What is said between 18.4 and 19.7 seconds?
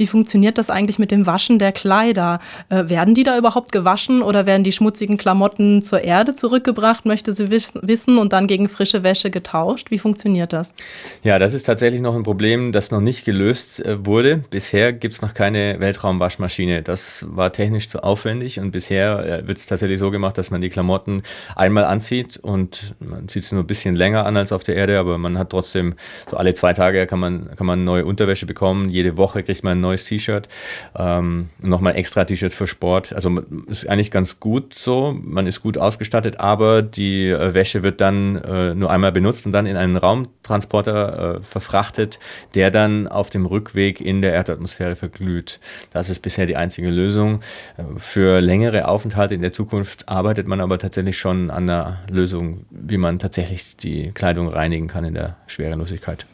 und bisher äh, wird es